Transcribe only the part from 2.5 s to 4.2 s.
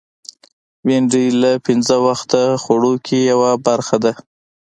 خوړو کې یوه برخه ده